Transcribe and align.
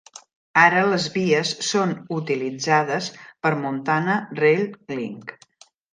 Ara, 0.59 0.79
les 0.93 1.03
vies 1.17 1.51
són 1.67 1.93
utilitzades 2.17 3.11
per 3.47 3.53
Montana 3.67 4.17
Rail 4.41 4.65
Link. 4.99 5.37